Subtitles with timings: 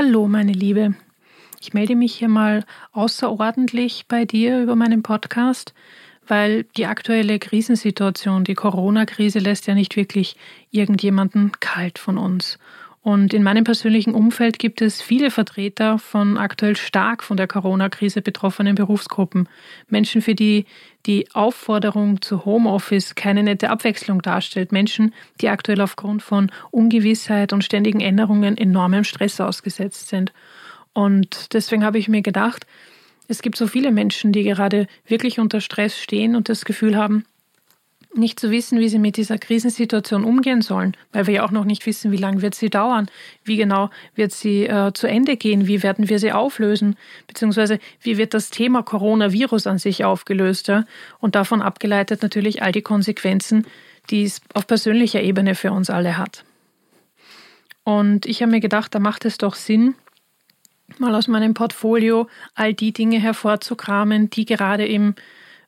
[0.00, 0.94] Hallo, meine Liebe.
[1.60, 5.74] Ich melde mich hier mal außerordentlich bei dir über meinen Podcast,
[6.24, 10.36] weil die aktuelle Krisensituation, die Corona-Krise lässt ja nicht wirklich
[10.70, 12.60] irgendjemanden kalt von uns.
[13.00, 18.22] Und in meinem persönlichen Umfeld gibt es viele Vertreter von aktuell stark von der Corona-Krise
[18.22, 19.48] betroffenen Berufsgruppen.
[19.88, 20.66] Menschen, für die
[21.06, 24.72] die Aufforderung zu Homeoffice keine nette Abwechslung darstellt.
[24.72, 30.32] Menschen, die aktuell aufgrund von Ungewissheit und ständigen Änderungen enormem Stress ausgesetzt sind.
[30.92, 32.66] Und deswegen habe ich mir gedacht,
[33.28, 37.24] es gibt so viele Menschen, die gerade wirklich unter Stress stehen und das Gefühl haben,
[38.14, 41.64] nicht zu wissen, wie sie mit dieser Krisensituation umgehen sollen, weil wir ja auch noch
[41.64, 43.10] nicht wissen, wie lange wird sie dauern,
[43.44, 48.16] wie genau wird sie äh, zu Ende gehen, wie werden wir sie auflösen, beziehungsweise wie
[48.16, 50.84] wird das Thema Coronavirus an sich aufgelöst ja?
[51.20, 53.66] und davon abgeleitet natürlich all die Konsequenzen,
[54.10, 56.44] die es auf persönlicher Ebene für uns alle hat.
[57.84, 59.94] Und ich habe mir gedacht, da macht es doch Sinn,
[60.98, 65.14] mal aus meinem Portfolio all die Dinge hervorzukramen, die gerade im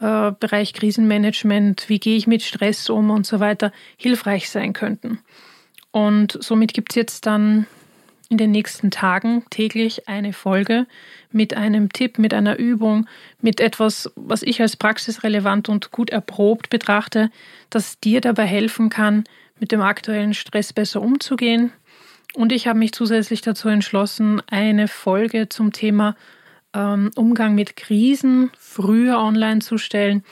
[0.00, 5.20] äh, Bereich Krisenmanagement, wie gehe ich mit Stress um und so weiter, hilfreich sein könnten.
[5.90, 7.66] Und somit gibt es jetzt dann
[8.28, 10.86] in den nächsten Tagen täglich eine Folge
[11.30, 13.06] mit einem Tipp, mit einer Übung,
[13.40, 17.30] mit etwas, was ich als praxisrelevant und gut erprobt betrachte,
[17.70, 19.24] das dir dabei helfen kann,
[19.60, 21.72] mit dem aktuellen Stress besser umzugehen.
[22.34, 26.16] Und ich habe mich zusätzlich dazu entschlossen, eine Folge zum Thema
[26.76, 30.22] ähm, Umgang mit Krisen früher online zu stellen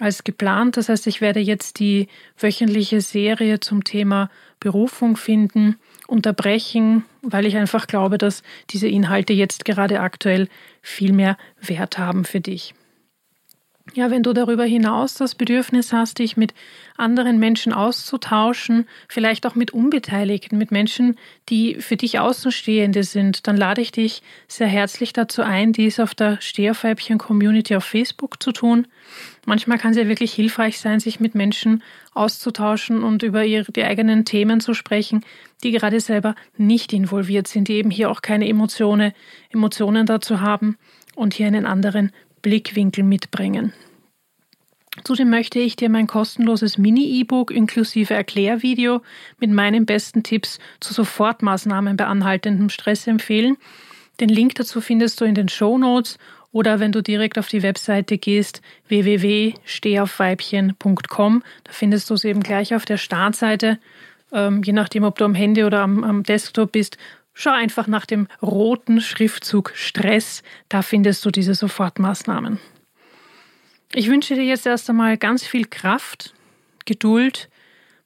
[0.00, 0.76] als geplant.
[0.76, 4.30] Das heißt, ich werde jetzt die wöchentliche Serie zum Thema
[4.60, 10.48] Berufung finden, unterbrechen, weil ich einfach glaube, dass diese Inhalte jetzt gerade aktuell
[10.82, 12.74] viel mehr Wert haben für dich.
[13.92, 16.54] Ja, wenn du darüber hinaus das Bedürfnis hast, dich mit
[16.96, 21.16] anderen Menschen auszutauschen, vielleicht auch mit Unbeteiligten, mit Menschen,
[21.50, 26.14] die für dich Außenstehende sind, dann lade ich dich sehr herzlich dazu ein, dies auf
[26.14, 28.86] der Steherfeibchen-Community auf Facebook zu tun.
[29.44, 31.82] Manchmal kann es ja wirklich hilfreich sein, sich mit Menschen
[32.14, 35.26] auszutauschen und über ihre, die eigenen Themen zu sprechen,
[35.62, 39.12] die gerade selber nicht involviert sind, die eben hier auch keine Emotionen,
[39.50, 40.78] Emotionen dazu haben
[41.14, 42.10] und hier einen anderen
[42.44, 43.72] Blickwinkel mitbringen.
[45.02, 49.02] Zudem möchte ich dir mein kostenloses Mini-E-Book inklusive Erklärvideo
[49.40, 53.56] mit meinen besten Tipps zu Sofortmaßnahmen bei anhaltendem Stress empfehlen.
[54.20, 56.18] Den Link dazu findest du in den Show Notes
[56.52, 62.76] oder wenn du direkt auf die Webseite gehst, www.stehaufweibchen.com, da findest du es eben gleich
[62.76, 63.80] auf der Startseite.
[64.32, 66.98] Ähm, je nachdem, ob du am Handy oder am, am Desktop bist,
[67.34, 72.58] schau einfach nach dem roten Schriftzug Stress, da findest du diese Sofortmaßnahmen.
[73.92, 76.34] Ich wünsche dir jetzt erst einmal ganz viel Kraft,
[76.84, 77.48] Geduld,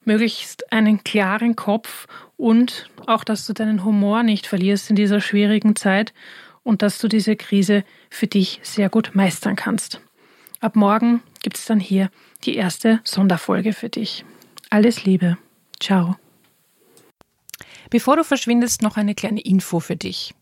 [0.04, 2.06] möglichst einen klaren Kopf
[2.36, 6.12] und auch, dass du deinen Humor nicht verlierst in dieser schwierigen Zeit
[6.62, 10.00] und dass du diese Krise für dich sehr gut meistern kannst.
[10.60, 12.10] Ab morgen gibt es dann hier
[12.44, 14.24] die erste Sonderfolge für dich.
[14.70, 15.38] Alles Liebe.
[15.80, 16.16] Ciao.
[17.90, 20.34] Bevor du verschwindest, noch eine kleine Info für dich.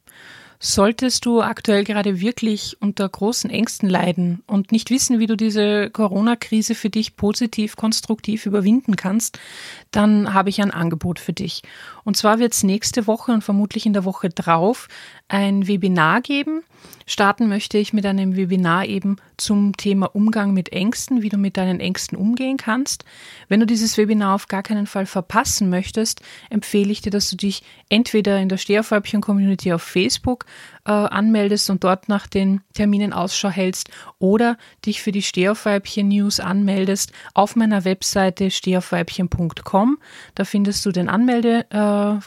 [0.59, 5.91] Solltest du aktuell gerade wirklich unter großen Ängsten leiden und nicht wissen, wie du diese
[5.91, 9.39] Corona-Krise für dich positiv, konstruktiv überwinden kannst,
[9.91, 11.63] dann habe ich ein Angebot für dich.
[12.07, 14.87] Und zwar wird es nächste Woche und vermutlich in der Woche drauf
[15.29, 16.63] ein Webinar geben.
[17.05, 21.57] Starten möchte ich mit einem Webinar eben zum Thema Umgang mit Ängsten, wie du mit
[21.57, 23.05] deinen Ängsten umgehen kannst.
[23.49, 27.37] Wenn du dieses Webinar auf gar keinen Fall verpassen möchtest, empfehle ich dir, dass du
[27.37, 30.47] dich entweder in der Steherfäubchen-Community auf Facebook
[30.85, 37.13] äh, anmeldest und dort nach den Terminen Ausschau hältst oder dich für die Stehaufweibchen-News anmeldest
[37.35, 39.99] auf meiner Webseite stehaufweibchen.com.
[40.35, 42.21] Da findest du den Anmelde, äh,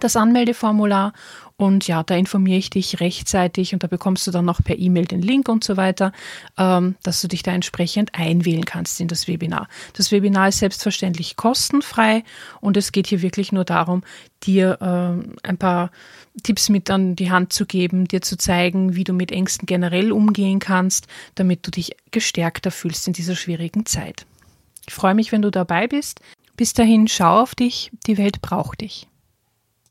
[0.00, 1.12] das Anmeldeformular
[1.56, 5.04] und ja, da informiere ich dich rechtzeitig und da bekommst du dann noch per E-Mail
[5.04, 6.12] den Link und so weiter,
[6.58, 9.68] ähm, dass du dich da entsprechend einwählen kannst in das Webinar.
[9.92, 12.24] Das Webinar ist selbstverständlich kostenfrei
[12.60, 14.02] und es geht hier wirklich nur darum,
[14.42, 15.92] dir ähm, ein paar
[16.42, 20.10] Tipps mit an die Hand zu geben, dir zu zeigen, wie du mit Ängsten generell
[20.10, 21.06] umgehen kannst,
[21.36, 24.26] damit du dich gestärkter fühlst in dieser schwierigen Zeit.
[24.88, 26.20] Ich freue mich, wenn du dabei bist.
[26.56, 29.08] Bis dahin, schau auf dich, die Welt braucht dich.